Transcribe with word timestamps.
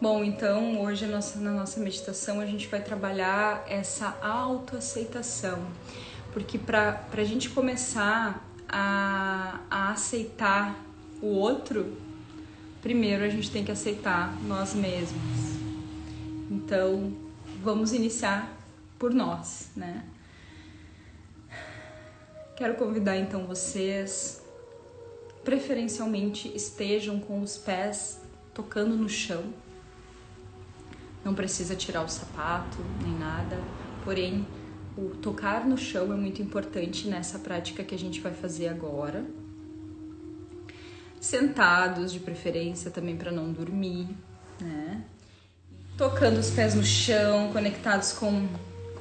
Bom, 0.00 0.22
então 0.22 0.80
hoje 0.80 1.06
na 1.06 1.50
nossa 1.50 1.80
meditação 1.80 2.38
a 2.38 2.46
gente 2.46 2.68
vai 2.68 2.80
trabalhar 2.80 3.64
essa 3.68 4.16
autoaceitação, 4.22 5.66
porque 6.32 6.56
para 6.56 7.04
a 7.12 7.24
gente 7.24 7.50
começar 7.50 8.48
a, 8.68 9.58
a 9.68 9.90
aceitar 9.90 10.78
o 11.20 11.26
outro, 11.26 11.96
primeiro 12.80 13.24
a 13.24 13.28
gente 13.28 13.50
tem 13.50 13.64
que 13.64 13.72
aceitar 13.72 14.40
nós 14.44 14.72
mesmos. 14.72 15.58
Então 16.48 17.12
vamos 17.60 17.92
iniciar 17.92 18.56
por 19.00 19.12
nós, 19.12 19.72
né? 19.74 20.04
Quero 22.56 22.74
convidar 22.74 23.16
então 23.16 23.48
vocês, 23.48 24.40
preferencialmente 25.42 26.54
estejam 26.54 27.18
com 27.18 27.40
os 27.40 27.58
pés 27.58 28.20
tocando 28.54 28.94
no 28.94 29.08
chão. 29.08 29.42
Não 31.28 31.34
precisa 31.34 31.76
tirar 31.76 32.02
o 32.02 32.08
sapato 32.08 32.78
nem 33.02 33.12
nada, 33.18 33.60
porém 34.02 34.46
o 34.96 35.10
tocar 35.16 35.66
no 35.66 35.76
chão 35.76 36.10
é 36.10 36.16
muito 36.16 36.40
importante 36.40 37.06
nessa 37.06 37.38
prática 37.38 37.84
que 37.84 37.94
a 37.94 37.98
gente 37.98 38.18
vai 38.18 38.32
fazer 38.32 38.68
agora. 38.68 39.22
Sentados, 41.20 42.14
de 42.14 42.20
preferência, 42.20 42.90
também 42.90 43.14
para 43.14 43.30
não 43.30 43.52
dormir, 43.52 44.08
né? 44.58 45.04
Tocando 45.98 46.38
os 46.38 46.48
pés 46.48 46.74
no 46.74 46.82
chão, 46.82 47.52
conectados 47.52 48.14
com 48.14 48.48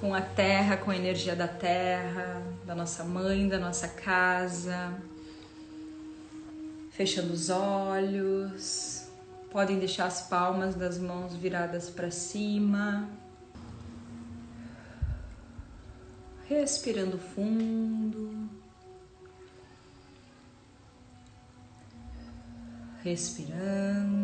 com 0.02 0.14
a 0.14 0.20
terra, 0.20 0.76
com 0.76 0.92
a 0.92 0.98
energia 0.98 1.34
da 1.34 1.48
terra, 1.48 2.44
da 2.66 2.76
nossa 2.76 3.06
mãe, 3.06 3.48
da 3.48 3.58
nossa 3.58 3.88
casa. 3.88 4.94
Fechando 6.92 7.32
os 7.32 7.50
olhos, 7.50 8.97
podem 9.52 9.80
deixar 9.80 10.06
as 10.06 10.22
palmas 10.22 10.76
das 10.76 10.98
mãos 10.98 11.36
viradas 11.36 11.90
para 11.90 12.12
cima. 12.12 13.10
Respirando 16.48 17.18
fundo. 17.18 18.50
Respirando. 23.04 24.18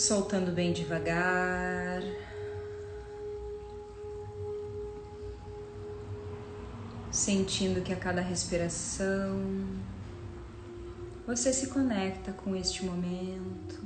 soltando 0.00 0.50
bem 0.52 0.72
devagar. 0.72 2.02
Sentindo 7.30 7.80
que 7.80 7.92
a 7.92 7.96
cada 7.96 8.20
respiração 8.20 9.40
você 11.24 11.52
se 11.52 11.68
conecta 11.68 12.32
com 12.32 12.56
este 12.56 12.84
momento. 12.84 13.84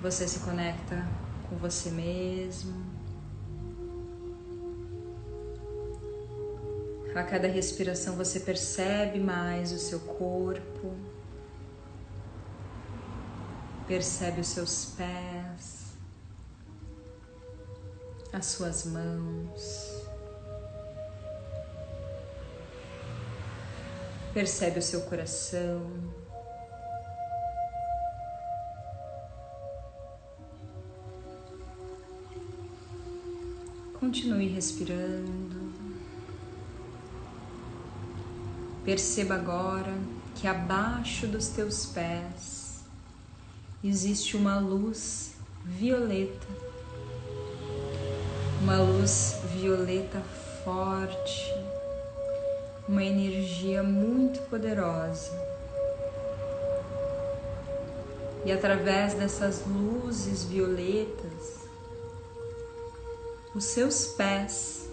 Você 0.00 0.26
se 0.26 0.38
conecta 0.38 1.06
com 1.50 1.56
você 1.56 1.90
mesmo. 1.90 2.82
A 7.14 7.22
cada 7.22 7.46
respiração 7.46 8.16
você 8.16 8.40
percebe 8.40 9.20
mais 9.20 9.70
o 9.70 9.78
seu 9.78 10.00
corpo. 10.00 10.94
Percebe 13.86 14.40
os 14.40 14.48
seus 14.48 14.94
pés, 14.96 15.85
as 18.36 18.44
suas 18.44 18.84
mãos. 18.84 20.04
Percebe 24.34 24.78
o 24.78 24.82
seu 24.82 25.00
coração. 25.02 25.90
Continue 33.98 34.48
respirando. 34.48 35.72
Perceba 38.84 39.36
agora 39.36 39.94
que 40.34 40.46
abaixo 40.46 41.26
dos 41.26 41.48
teus 41.48 41.86
pés 41.86 42.84
existe 43.82 44.36
uma 44.36 44.58
luz 44.58 45.36
violeta, 45.64 46.46
uma 48.66 48.82
luz 48.82 49.38
violeta 49.44 50.20
forte, 50.64 51.54
uma 52.88 53.04
energia 53.04 53.80
muito 53.80 54.42
poderosa. 54.50 55.30
E 58.44 58.50
através 58.50 59.14
dessas 59.14 59.64
luzes 59.68 60.42
violetas, 60.42 61.60
os 63.54 63.66
seus 63.66 64.06
pés, 64.06 64.90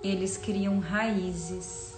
eles 0.00 0.36
criam 0.36 0.78
raízes 0.78 1.94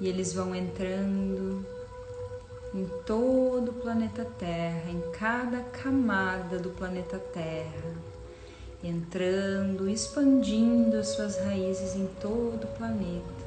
e 0.00 0.06
eles 0.06 0.32
vão 0.32 0.54
entrando 0.54 1.66
em 2.74 2.86
todo 3.04 3.70
o 3.70 3.74
planeta 3.74 4.24
Terra, 4.24 4.90
em 4.90 5.00
cada 5.12 5.60
camada 5.60 6.58
do 6.58 6.70
planeta 6.70 7.18
Terra, 7.18 7.94
entrando, 8.82 9.88
expandindo 9.88 10.96
as 10.96 11.08
suas 11.08 11.38
raízes 11.38 11.94
em 11.94 12.06
todo 12.20 12.64
o 12.64 12.76
planeta. 12.76 13.46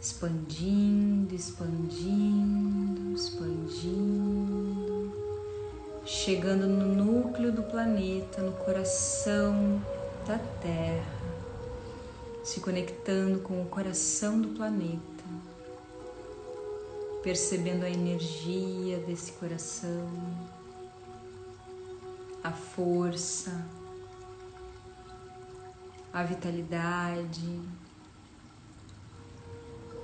Expandindo, 0.00 1.34
expandindo, 1.34 3.14
expandindo, 3.14 5.12
chegando 6.04 6.66
no 6.66 6.94
núcleo 6.94 7.52
do 7.52 7.62
planeta, 7.64 8.40
no 8.40 8.52
coração 8.52 9.82
da 10.26 10.38
Terra, 10.60 11.18
se 12.44 12.60
conectando 12.60 13.40
com 13.40 13.60
o 13.60 13.66
coração 13.66 14.40
do 14.40 14.48
planeta 14.48 15.17
percebendo 17.22 17.84
a 17.84 17.90
energia 17.90 18.98
desse 18.98 19.32
coração, 19.32 20.08
a 22.42 22.52
força, 22.52 23.66
a 26.12 26.22
vitalidade, 26.22 27.60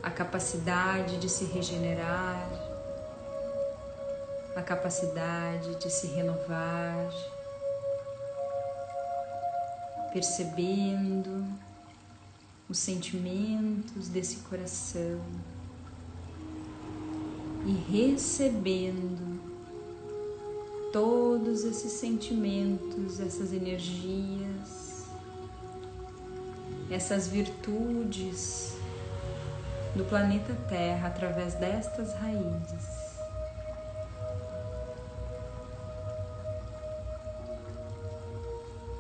a 0.03 0.11
capacidade 0.11 1.19
de 1.19 1.29
se 1.29 1.45
regenerar, 1.45 2.51
a 4.57 4.63
capacidade 4.63 5.77
de 5.77 5.91
se 5.91 6.09
renovar, 6.09 7.11
percebendo 10.13 11.47
os 12.69 12.79
sentimentos 12.79 14.09
desse 14.09 14.37
coração 14.39 15.21
e 17.67 17.73
recebendo 17.91 19.41
todos 20.93 21.65
esses 21.65 21.93
sentimentos, 21.93 23.19
essas 23.21 23.53
energias, 23.53 25.07
essas 26.91 27.27
virtudes 27.27 28.77
do 29.97 30.05
planeta 30.05 30.55
Terra 30.69 31.09
através 31.09 31.55
destas 31.55 32.13
raízes. 32.15 33.05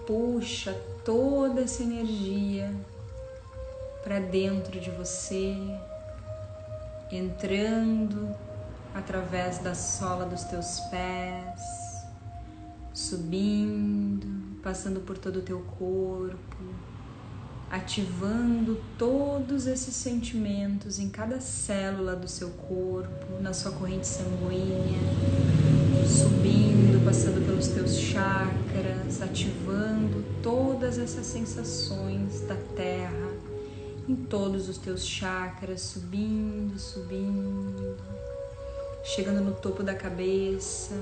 Puxa 0.06 0.72
toda 1.04 1.62
essa 1.62 1.82
energia 1.82 2.74
para 4.02 4.20
dentro 4.20 4.80
de 4.80 4.90
você, 4.90 5.56
entrando 7.10 8.34
através 8.94 9.58
da 9.58 9.74
sola 9.74 10.24
dos 10.24 10.44
teus 10.44 10.78
pés, 10.88 11.60
subindo, 12.92 14.56
passando 14.62 15.00
por 15.00 15.18
todo 15.18 15.40
o 15.40 15.42
teu 15.42 15.60
corpo, 15.60 16.38
ativando 17.68 18.80
todos 18.96 19.66
esses 19.66 19.96
sentimentos 19.96 21.00
em 21.00 21.10
cada 21.10 21.40
célula 21.40 22.14
do 22.14 22.28
seu 22.28 22.50
corpo, 22.50 23.42
na 23.42 23.52
sua 23.52 23.72
corrente 23.72 24.06
sanguínea, 24.06 25.00
subindo, 26.06 27.04
passando 27.04 27.44
pelos 27.44 27.66
teus 27.66 27.98
chakras, 27.98 29.20
ativando 29.20 30.24
todas 30.40 30.98
essas 30.98 31.26
sensações 31.26 32.42
da 32.42 32.54
terra 32.76 33.34
em 34.08 34.14
todos 34.14 34.68
os 34.68 34.78
teus 34.78 35.04
chakras, 35.04 35.80
subindo, 35.80 36.78
subindo 36.78 38.13
chegando 39.04 39.40
no 39.40 39.52
topo 39.52 39.82
da 39.82 39.94
cabeça. 39.94 40.94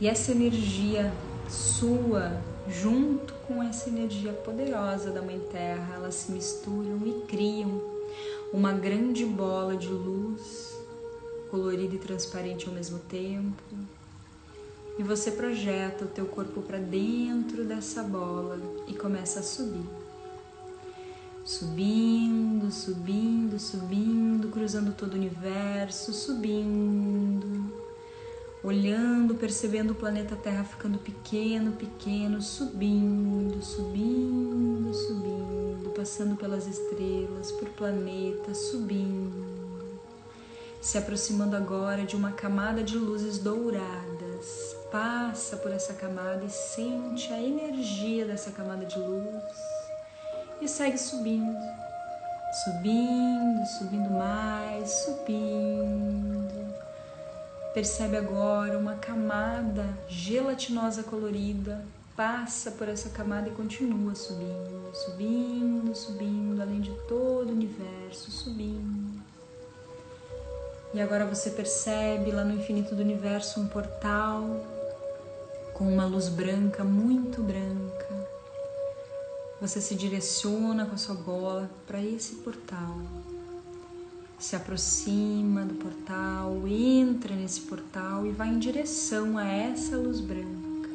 E 0.00 0.08
essa 0.08 0.30
energia 0.30 1.12
sua 1.48 2.40
junto 2.68 3.34
com 3.46 3.62
essa 3.62 3.88
energia 3.88 4.32
poderosa 4.32 5.10
da 5.10 5.20
Mãe 5.20 5.40
Terra, 5.50 5.96
elas 5.96 6.14
se 6.14 6.32
misturam 6.32 7.00
e 7.04 7.22
criam 7.26 7.82
uma 8.52 8.72
grande 8.72 9.24
bola 9.24 9.76
de 9.76 9.88
luz, 9.88 10.76
colorida 11.50 11.94
e 11.94 11.98
transparente 11.98 12.68
ao 12.68 12.74
mesmo 12.74 12.98
tempo. 13.00 13.62
E 14.98 15.02
você 15.02 15.32
projeta 15.32 16.04
o 16.04 16.08
teu 16.08 16.26
corpo 16.26 16.62
para 16.62 16.78
dentro 16.78 17.64
dessa 17.64 18.02
bola 18.02 18.58
e 18.86 18.94
começa 18.94 19.40
a 19.40 19.42
subir. 19.42 19.99
Subindo, 21.50 22.70
subindo, 22.70 23.58
subindo, 23.58 24.48
cruzando 24.50 24.92
todo 24.92 25.14
o 25.14 25.16
universo, 25.16 26.12
subindo, 26.12 27.74
olhando, 28.62 29.34
percebendo 29.34 29.92
o 29.92 29.96
planeta 29.96 30.36
Terra 30.36 30.62
ficando 30.62 30.96
pequeno, 30.98 31.72
pequeno, 31.72 32.40
subindo, 32.40 33.60
subindo, 33.64 34.94
subindo, 34.94 35.90
passando 35.90 36.36
pelas 36.36 36.68
estrelas, 36.68 37.50
por 37.50 37.68
planetas, 37.70 38.56
subindo, 38.70 39.98
se 40.80 40.98
aproximando 40.98 41.56
agora 41.56 42.06
de 42.06 42.14
uma 42.14 42.30
camada 42.30 42.80
de 42.84 42.96
luzes 42.96 43.38
douradas. 43.38 44.76
Passa 44.92 45.56
por 45.56 45.72
essa 45.72 45.94
camada 45.94 46.44
e 46.44 46.48
sente 46.48 47.32
a 47.32 47.42
energia 47.42 48.24
dessa 48.24 48.52
camada 48.52 48.86
de 48.86 49.00
luz 49.00 49.79
e 50.60 50.68
segue 50.68 50.98
subindo, 50.98 51.58
subindo, 52.64 53.66
subindo 53.66 54.10
mais, 54.10 54.90
subindo. 54.90 56.74
Percebe 57.72 58.16
agora 58.16 58.76
uma 58.76 58.96
camada 58.96 59.86
gelatinosa 60.08 61.02
colorida, 61.02 61.82
passa 62.14 62.70
por 62.72 62.88
essa 62.88 63.08
camada 63.08 63.48
e 63.48 63.52
continua 63.52 64.14
subindo, 64.14 64.90
subindo, 64.92 65.94
subindo, 65.94 66.60
além 66.60 66.80
de 66.80 66.90
todo 67.08 67.48
o 67.48 67.52
universo, 67.52 68.30
subindo. 68.30 69.18
E 70.92 71.00
agora 71.00 71.24
você 71.24 71.50
percebe 71.50 72.32
lá 72.32 72.44
no 72.44 72.54
infinito 72.54 72.94
do 72.94 73.00
universo 73.00 73.60
um 73.60 73.68
portal 73.68 74.44
com 75.72 75.84
uma 75.84 76.04
luz 76.04 76.28
branca, 76.28 76.82
muito 76.84 77.40
branca 77.40 78.09
você 79.60 79.78
se 79.80 79.94
direciona 79.94 80.86
com 80.86 80.94
a 80.94 80.98
sua 80.98 81.14
bola 81.14 81.70
para 81.86 82.02
esse 82.02 82.36
portal. 82.36 82.96
Se 84.38 84.56
aproxima 84.56 85.66
do 85.66 85.74
portal, 85.74 86.66
entra 86.66 87.36
nesse 87.36 87.60
portal 87.62 88.26
e 88.26 88.30
vai 88.30 88.48
em 88.48 88.58
direção 88.58 89.36
a 89.36 89.46
essa 89.46 89.98
luz 89.98 90.20
branca. 90.20 90.88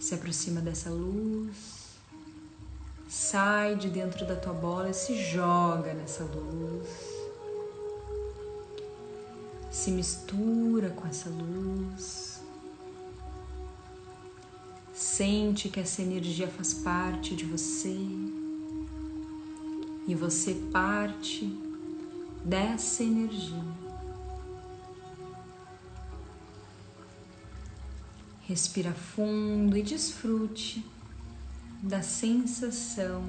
Se 0.00 0.14
aproxima 0.14 0.60
dessa 0.60 0.90
luz, 0.90 1.54
sai 3.08 3.76
de 3.76 3.88
dentro 3.88 4.26
da 4.26 4.34
tua 4.34 4.52
bola 4.52 4.90
e 4.90 4.94
se 4.94 5.14
joga 5.14 5.94
nessa 5.94 6.24
luz. 6.24 6.88
Se 9.70 9.92
mistura 9.92 10.90
com 10.90 11.06
essa 11.06 11.30
luz 11.30 12.31
Sente 15.02 15.68
que 15.68 15.80
essa 15.80 16.00
energia 16.00 16.46
faz 16.46 16.72
parte 16.72 17.34
de 17.34 17.44
você 17.44 17.98
e 20.06 20.14
você 20.14 20.54
parte 20.72 21.58
dessa 22.44 23.02
energia. 23.02 23.64
Respira 28.42 28.92
fundo 28.92 29.76
e 29.76 29.82
desfrute 29.82 30.86
da 31.82 32.00
sensação 32.00 33.24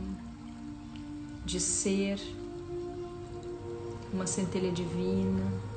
de 1.43 1.59
ser 1.59 2.19
uma 4.13 4.27
centelha 4.27 4.71
divina 4.71 5.73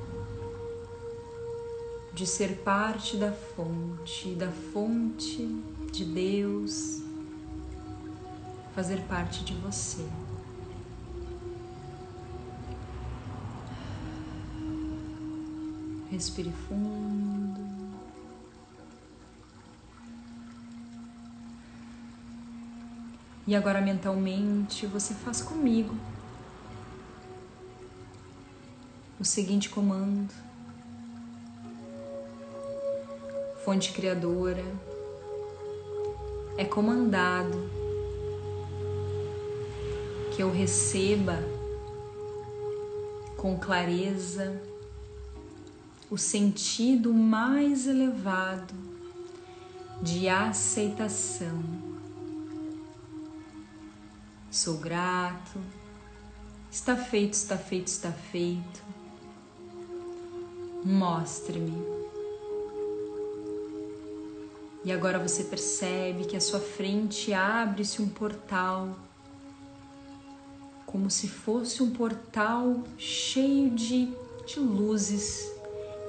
de 2.17 2.25
ser 2.25 2.63
parte 2.63 3.15
da 3.15 3.31
fonte, 3.31 4.33
da 4.33 4.51
fonte 4.51 5.47
de 5.91 6.05
Deus, 6.05 7.01
fazer 8.75 9.01
parte 9.07 9.43
de 9.43 9.53
você. 9.55 10.07
Respire 16.09 16.51
fundo. 16.67 17.67
E 23.45 23.55
agora 23.55 23.81
mentalmente 23.81 24.85
você 24.85 25.13
faz 25.13 25.41
comigo 25.41 25.95
o 29.19 29.23
seguinte 29.23 29.69
comando 29.69 30.33
fonte 33.67 33.91
criadora, 33.91 34.63
é 36.57 36.65
comandado 36.65 37.69
que 40.35 40.41
eu 40.41 40.51
receba 40.51 41.37
com 43.37 43.57
clareza 43.57 44.59
o 46.09 46.17
sentido 46.17 47.13
mais 47.13 47.85
elevado 47.85 48.73
de 50.01 50.27
aceitação. 50.27 51.63
Sou 54.49 54.77
grato, 54.77 55.59
está 56.71 56.95
feito, 56.95 57.33
está 57.33 57.57
feito, 57.57 57.87
está 57.87 58.11
feito. 58.11 58.83
Mostre-me 60.83 61.96
e 64.83 64.91
agora 64.91 65.19
você 65.19 65.43
percebe 65.43 66.25
que 66.25 66.37
à 66.37 66.41
sua 66.41 66.59
frente 66.59 67.33
abre-se 67.33 68.01
um 68.01 68.07
portal, 68.07 68.95
como 70.85 71.09
se 71.09 71.27
fosse 71.27 71.83
um 71.83 71.91
portal 71.91 72.83
cheio 72.97 73.69
de, 73.71 74.13
de 74.45 74.59
luzes. 74.59 75.51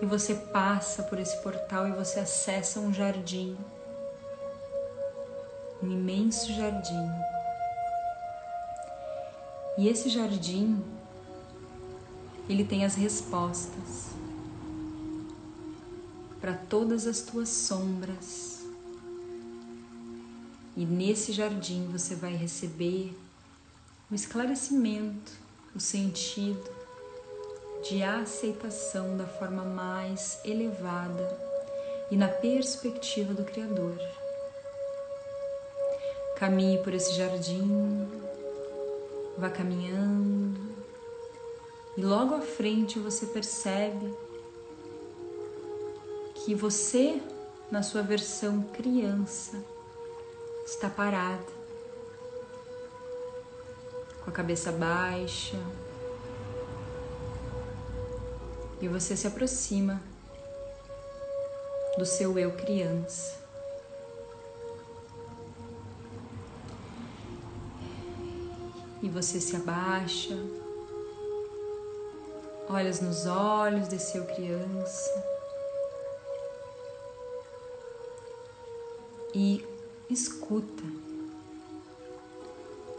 E 0.01 0.07
você 0.07 0.35
passa 0.35 1.03
por 1.03 1.19
esse 1.19 1.37
portal 1.43 1.89
e 1.89 1.93
você 1.93 2.21
acessa 2.21 2.79
um 2.79 2.95
jardim, 2.95 3.57
um 5.83 5.91
imenso 5.91 6.53
jardim. 6.53 7.11
E 9.77 9.89
esse 9.89 10.09
jardim, 10.09 10.81
ele 12.49 12.65
tem 12.65 12.85
as 12.85 12.95
respostas 12.95 14.11
para 16.41 16.55
todas 16.55 17.09
as 17.09 17.21
tuas 17.21 17.49
sombras 17.49 18.58
e 20.79 20.87
nesse 20.87 21.33
jardim 21.33 21.89
você 21.91 22.15
vai 22.15 22.37
receber 22.37 23.13
o 24.09 24.15
esclarecimento, 24.15 25.33
o 25.75 25.81
sentido 25.81 26.71
de 27.83 28.01
aceitação 28.05 29.17
da 29.17 29.27
forma 29.27 29.65
mais 29.65 30.39
elevada 30.45 31.37
e 32.13 32.17
na 32.17 32.29
perspectiva 32.29 33.35
do 33.35 33.43
Criador. 33.43 33.99
Caminhe 36.37 36.79
por 36.79 36.95
esse 36.95 37.13
jardim, 37.17 38.09
vá 39.37 39.51
caminhando 39.51 40.61
e 41.97 42.03
logo 42.03 42.37
à 42.37 42.41
frente 42.41 43.01
você 43.01 43.27
percebe 43.27 44.15
que 46.37 46.55
você, 46.55 47.21
na 47.69 47.83
sua 47.83 48.03
versão 48.03 48.63
criança, 48.63 49.61
está 50.71 50.91
parada, 50.91 51.47
com 54.23 54.29
a 54.29 54.33
cabeça 54.33 54.71
baixa, 54.71 55.57
e 58.79 58.87
você 58.87 59.17
se 59.17 59.27
aproxima 59.27 60.01
do 61.97 62.05
seu 62.05 62.39
eu 62.39 62.53
criança. 62.53 63.39
E 69.03 69.09
você 69.09 69.41
se 69.41 69.57
abaixa, 69.57 70.37
olhas 72.69 73.01
nos 73.01 73.27
olhos 73.27 73.89
desse 73.89 74.19
eu 74.19 74.27
criança. 74.27 75.39
E 79.35 79.78
escuta. 80.11 80.85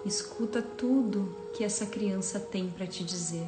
Escuta 0.05 0.61
tudo 0.61 1.35
que 1.53 1.63
essa 1.63 1.85
criança 1.85 2.39
tem 2.39 2.69
para 2.69 2.87
te 2.87 3.03
dizer. 3.03 3.47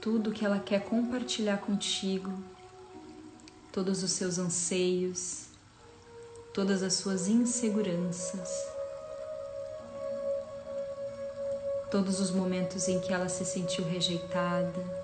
Tudo 0.00 0.32
que 0.32 0.44
ela 0.44 0.58
quer 0.58 0.84
compartilhar 0.84 1.58
contigo 1.58 2.32
todos 3.70 4.02
os 4.02 4.12
seus 4.12 4.38
anseios, 4.38 5.44
todas 6.52 6.82
as 6.82 6.94
suas 6.94 7.28
inseguranças, 7.28 8.50
todos 11.90 12.20
os 12.20 12.30
momentos 12.30 12.88
em 12.88 13.00
que 13.00 13.12
ela 13.12 13.28
se 13.28 13.44
sentiu 13.44 13.84
rejeitada, 13.84 15.01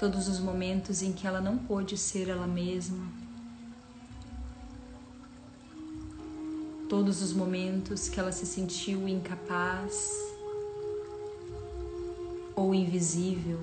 todos 0.00 0.28
os 0.28 0.40
momentos 0.40 1.02
em 1.02 1.12
que 1.12 1.26
ela 1.26 1.42
não 1.42 1.58
pôde 1.58 1.98
ser 1.98 2.30
ela 2.30 2.46
mesma, 2.46 3.06
todos 6.88 7.20
os 7.20 7.34
momentos 7.34 8.08
que 8.08 8.18
ela 8.18 8.32
se 8.32 8.46
sentiu 8.46 9.06
incapaz 9.06 10.10
ou 12.56 12.74
invisível. 12.74 13.60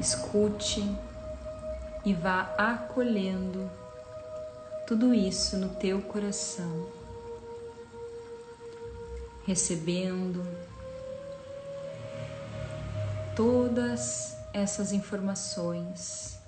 Escute 0.00 0.82
e 2.04 2.12
vá 2.12 2.52
acolhendo 2.58 3.70
tudo 4.84 5.14
isso 5.14 5.56
no 5.56 5.68
teu 5.68 6.02
coração, 6.02 6.99
recebendo 9.44 10.42
todas 13.34 14.36
essas 14.52 14.92
informações 14.92 16.38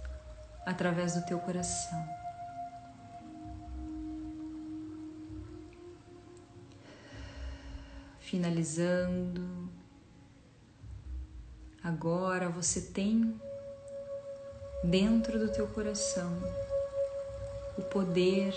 através 0.66 1.14
do 1.14 1.24
teu 1.24 1.38
coração. 1.38 2.06
Finalizando, 8.20 9.68
agora 11.82 12.48
você 12.48 12.80
tem 12.80 13.38
dentro 14.82 15.38
do 15.38 15.52
teu 15.52 15.66
coração 15.68 16.32
o 17.76 17.82
poder 17.82 18.54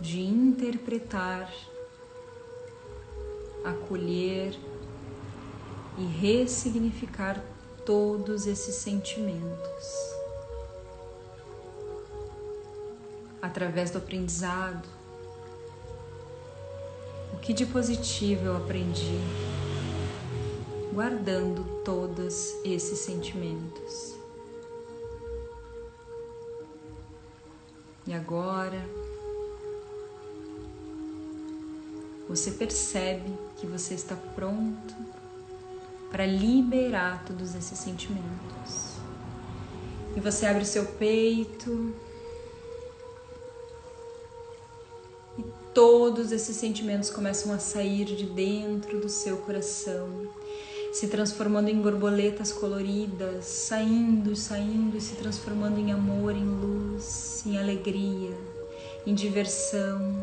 de 0.00 0.20
interpretar, 0.20 1.52
acolher 3.64 4.58
e 5.96 6.04
ressignificar 6.04 7.42
todos 7.84 8.46
esses 8.46 8.76
sentimentos. 8.76 9.84
Através 13.40 13.90
do 13.90 13.98
aprendizado, 13.98 14.88
o 17.32 17.38
que 17.38 17.52
de 17.52 17.64
positivo 17.66 18.46
eu 18.46 18.56
aprendi, 18.56 19.18
guardando 20.92 21.82
todos 21.84 22.52
esses 22.64 22.98
sentimentos. 22.98 24.18
E 28.06 28.12
agora, 28.12 28.82
você 32.28 32.50
percebe 32.50 33.32
que 33.56 33.66
você 33.66 33.94
está 33.94 34.14
pronto 34.34 34.94
para 36.10 36.26
liberar 36.26 37.24
todos 37.24 37.54
esses 37.54 37.78
sentimentos. 37.78 38.96
E 40.14 40.20
você 40.20 40.46
abre 40.46 40.62
o 40.62 40.66
seu 40.66 40.84
peito. 40.84 41.94
E 45.38 45.44
todos 45.72 46.32
esses 46.32 46.56
sentimentos 46.56 47.08
começam 47.08 47.52
a 47.52 47.58
sair 47.58 48.04
de 48.04 48.26
dentro 48.26 49.00
do 49.00 49.08
seu 49.08 49.38
coração, 49.38 50.28
se 50.92 51.08
transformando 51.08 51.68
em 51.68 51.80
borboletas 51.80 52.52
coloridas, 52.52 53.44
saindo, 53.44 54.34
saindo 54.34 54.96
e 54.96 55.00
se 55.00 55.14
transformando 55.16 55.78
em 55.78 55.92
amor, 55.92 56.34
em 56.34 56.44
luz, 56.44 57.42
em 57.46 57.56
alegria, 57.58 58.36
em 59.06 59.14
diversão, 59.14 60.16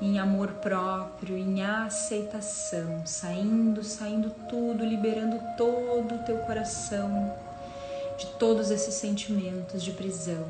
em 0.00 0.18
amor 0.18 0.48
próprio, 0.54 1.36
em 1.36 1.62
aceitação, 1.62 3.02
saindo, 3.04 3.84
saindo 3.84 4.30
tudo, 4.48 4.84
liberando 4.84 5.38
todo 5.56 6.14
o 6.14 6.24
teu 6.24 6.38
coração 6.38 7.34
de 8.16 8.26
todos 8.38 8.70
esses 8.70 8.94
sentimentos 8.94 9.82
de 9.82 9.92
prisão. 9.92 10.46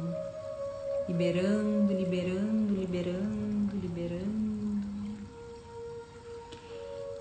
Liberando, 1.09 1.92
liberando, 1.92 2.75
liberando, 2.75 3.76
liberando. 3.76 4.50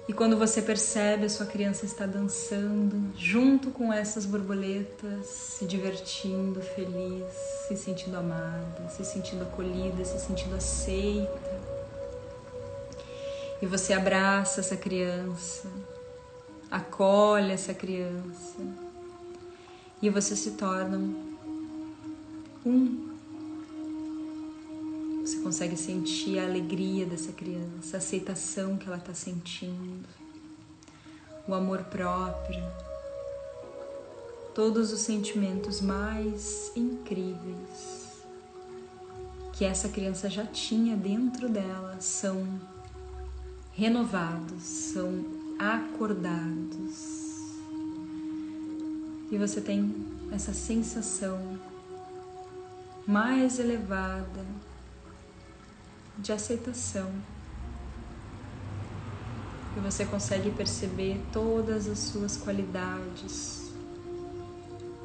E 0.07 0.13
quando 0.13 0.38
você 0.38 0.62
percebe 0.62 1.25
a 1.25 1.29
sua 1.29 1.45
criança 1.45 1.86
está 1.86 2.05
dançando 2.05 3.12
junto 3.15 3.69
com 3.71 3.91
essas 3.93 4.25
borboletas, 4.25 5.25
se 5.25 5.65
divertindo, 5.65 6.62
feliz, 6.62 7.31
se 7.67 7.75
sentindo 7.75 8.17
amada, 8.17 8.89
se 8.89 9.03
sentindo 9.05 9.43
acolhida, 9.43 10.03
se 10.03 10.19
sentindo 10.19 10.55
aceita 10.55 11.58
e 13.61 13.65
você 13.65 13.93
abraça 13.93 14.61
essa 14.61 14.77
criança, 14.77 15.69
acolhe 16.71 17.51
essa 17.51 17.73
criança. 17.73 18.57
E 20.01 20.09
você 20.09 20.35
se 20.35 20.51
torna 20.51 20.97
um. 22.65 23.09
Você 25.21 25.39
consegue 25.39 25.75
sentir 25.75 26.39
a 26.39 26.45
alegria 26.45 27.05
dessa 27.05 27.31
criança, 27.33 27.97
a 27.97 27.99
aceitação 27.99 28.77
que 28.77 28.87
ela 28.87 28.97
está 28.97 29.13
sentindo, 29.13 30.07
o 31.47 31.53
amor 31.53 31.83
próprio, 31.83 32.63
todos 34.55 34.91
os 34.91 35.01
sentimentos 35.01 35.81
mais 35.81 36.71
incríveis 36.75 37.99
que 39.59 39.65
essa 39.65 39.89
criança 39.89 40.29
já 40.29 40.45
tinha 40.45 40.95
dentro 40.95 41.49
dela 41.49 41.97
são 41.99 42.47
renovados, 43.79 44.62
são 44.62 45.24
acordados. 45.57 46.98
E 49.31 49.38
você 49.38 49.62
tem 49.62 50.05
essa 50.33 50.51
sensação 50.51 51.57
mais 53.07 53.57
elevada 53.57 54.45
de 56.17 56.33
aceitação. 56.33 57.09
E 59.77 59.79
você 59.79 60.03
consegue 60.05 60.51
perceber 60.51 61.17
todas 61.31 61.88
as 61.88 62.00
suas 62.00 62.36
qualidades, 62.36 63.71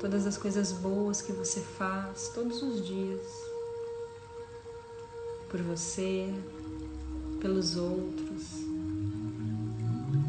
todas 0.00 0.26
as 0.26 0.36
coisas 0.36 0.72
boas 0.72 1.22
que 1.22 1.30
você 1.30 1.60
faz 1.60 2.28
todos 2.34 2.60
os 2.60 2.84
dias 2.84 3.22
por 5.48 5.62
você, 5.62 6.34
pelos 7.40 7.76
outros 7.76 8.63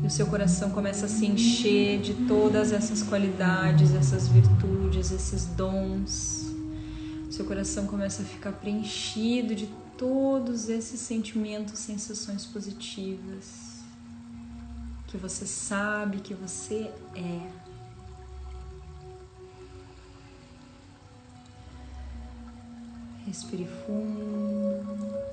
e 0.06 0.08
o 0.08 0.12
seu 0.12 0.28
coração 0.28 0.70
começa 0.70 1.08
a 1.08 1.10
se 1.10 1.26
encher 1.26 2.00
de 2.00 2.14
todas 2.28 2.72
essas 2.72 3.02
qualidades, 3.02 3.92
essas 3.92 4.28
virtudes, 4.28 5.12
esses 5.12 5.48
dons. 5.48 6.54
O 7.28 7.32
seu 7.32 7.44
coração 7.44 7.88
começa 7.88 8.22
a 8.22 8.26
ficar 8.26 8.52
preenchido 8.52 9.56
de 9.56 9.66
todos 9.98 10.70
esses 10.70 11.00
sentimentos, 11.00 11.80
sensações 11.80 12.46
positivas 12.46 13.84
que 15.08 15.18
você 15.18 15.48
sabe 15.48 16.20
que 16.20 16.36
você 16.36 16.92
é. 17.16 17.50
Respire 23.26 23.68
fundo. 23.88 25.25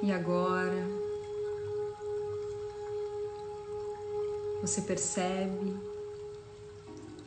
E 0.00 0.12
agora 0.12 0.86
você 4.62 4.80
percebe 4.80 5.76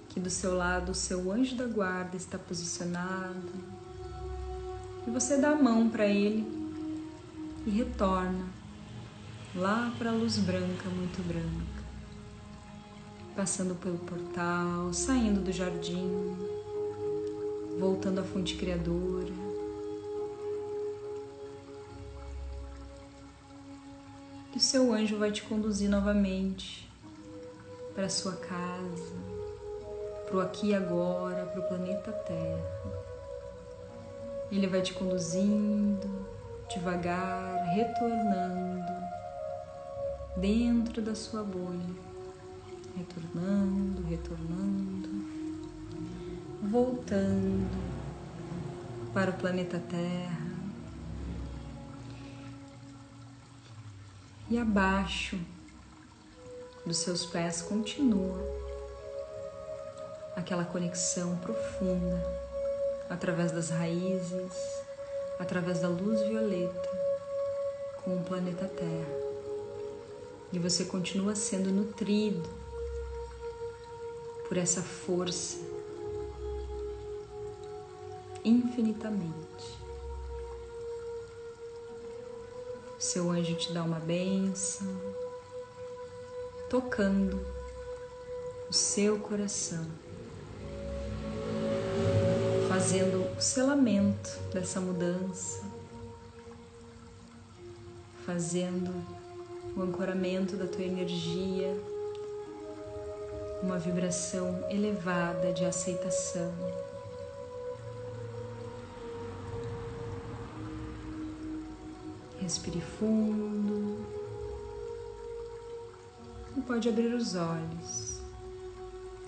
que 0.09 0.19
do 0.19 0.29
seu 0.29 0.55
lado 0.55 0.91
o 0.91 0.95
seu 0.95 1.31
anjo 1.31 1.55
da 1.55 1.65
guarda 1.65 2.15
está 2.15 2.37
posicionado 2.37 3.51
e 5.07 5.09
você 5.09 5.37
dá 5.37 5.51
a 5.51 5.55
mão 5.55 5.89
para 5.89 6.05
ele 6.05 6.45
e 7.65 7.69
retorna 7.69 8.45
lá 9.55 9.93
para 9.97 10.11
a 10.11 10.13
luz 10.13 10.37
branca, 10.37 10.89
muito 10.89 11.21
branca, 11.27 11.83
passando 13.35 13.75
pelo 13.75 13.97
portal, 13.97 14.93
saindo 14.93 15.41
do 15.41 15.51
jardim, 15.51 16.35
voltando 17.79 18.19
à 18.19 18.23
fonte 18.23 18.55
criadora. 18.55 19.50
Que 24.51 24.57
o 24.57 24.61
seu 24.61 24.93
anjo 24.93 25.17
vai 25.17 25.31
te 25.31 25.41
conduzir 25.43 25.89
novamente 25.89 26.89
para 27.95 28.09
sua 28.09 28.33
casa, 28.33 29.15
para 30.25 30.35
o 30.35 30.41
aqui 30.41 30.67
e 30.67 30.75
agora, 30.75 31.45
para 31.45 31.61
o 31.61 31.67
planeta 31.67 32.11
Terra. 32.11 33.01
Ele 34.51 34.67
vai 34.67 34.81
te 34.81 34.93
conduzindo, 34.93 36.27
devagar 36.69 37.63
retornando 37.73 38.91
dentro 40.35 41.01
da 41.01 41.15
sua 41.15 41.43
bolha, 41.43 41.95
retornando, 42.97 44.01
retornando, 44.03 45.09
voltando 46.61 47.69
para 49.13 49.31
o 49.31 49.33
planeta 49.33 49.81
Terra 49.89 50.40
e 54.51 54.57
abaixo 54.57 55.39
dos 56.85 56.97
seus 56.97 57.25
pés 57.25 57.61
continua 57.61 58.37
aquela 60.35 60.65
conexão 60.65 61.37
profunda 61.37 62.21
através 63.09 63.53
das 63.53 63.69
raízes, 63.69 64.51
através 65.39 65.79
da 65.79 65.87
luz 65.87 66.19
violeta 66.27 66.89
com 68.03 68.17
o 68.17 68.23
planeta 68.25 68.67
Terra. 68.67 69.21
E 70.51 70.59
você 70.59 70.83
continua 70.83 71.33
sendo 71.33 71.71
nutrido 71.71 72.49
por 74.49 74.57
essa 74.57 74.81
força 74.81 75.59
infinitamente. 78.43 79.80
Seu 83.11 83.29
anjo 83.29 83.55
te 83.55 83.73
dá 83.73 83.83
uma 83.83 83.99
benção, 83.99 84.87
tocando 86.69 87.45
o 88.69 88.73
seu 88.73 89.19
coração 89.19 89.85
fazendo 92.69 93.37
o 93.37 93.41
selamento 93.41 94.39
dessa 94.53 94.79
mudança, 94.79 95.61
fazendo 98.25 98.93
o 99.75 99.81
ancoramento 99.81 100.55
da 100.55 100.65
tua 100.65 100.85
energia, 100.85 101.77
uma 103.61 103.77
vibração 103.77 104.63
elevada 104.69 105.51
de 105.51 105.65
aceitação. 105.65 106.49
Respire 112.51 112.81
fundo 112.81 114.05
e 116.57 116.59
pode 116.59 116.89
abrir 116.89 117.13
os 117.13 117.33
olhos, 117.33 118.19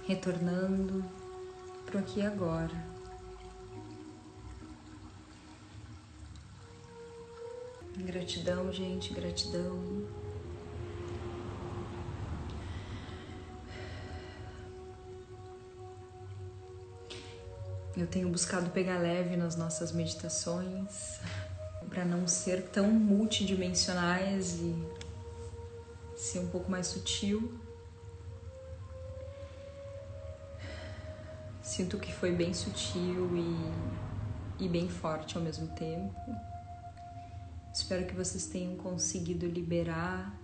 retornando 0.05 1.05
para 1.85 2.01
aqui 2.01 2.21
agora. 2.21 2.75
Gratidão, 7.95 8.69
gente, 8.73 9.13
gratidão. 9.13 10.05
Eu 17.95 18.05
tenho 18.05 18.27
buscado 18.27 18.69
pegar 18.71 18.99
leve 18.99 19.37
nas 19.37 19.55
nossas 19.55 19.93
meditações 19.93 21.21
para 21.93 22.03
não 22.03 22.27
ser 22.27 22.63
tão 22.69 22.89
multidimensionais 22.89 24.55
e 24.55 24.75
ser 26.17 26.39
um 26.39 26.47
pouco 26.47 26.69
mais 26.69 26.87
sutil. 26.87 27.53
Sinto 31.61 31.99
que 31.99 32.11
foi 32.11 32.31
bem 32.31 32.51
sutil 32.51 33.29
e, 33.37 34.63
e 34.65 34.67
bem 34.67 34.89
forte 34.89 35.37
ao 35.37 35.43
mesmo 35.43 35.67
tempo. 35.75 36.15
Espero 37.71 38.07
que 38.07 38.15
vocês 38.15 38.47
tenham 38.47 38.75
conseguido 38.75 39.45
liberar 39.45 40.35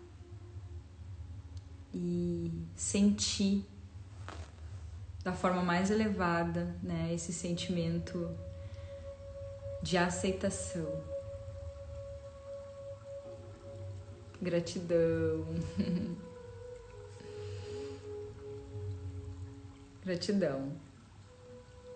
e 1.91 2.51
sentir 2.75 3.65
da 5.23 5.33
forma 5.33 5.63
mais 5.63 5.89
elevada, 5.89 6.75
né, 6.83 7.11
esse 7.11 7.33
sentimento 7.33 8.29
de 9.81 9.97
aceitação. 9.97 11.18
Gratidão. 14.41 15.45
Gratidão. 20.05 20.71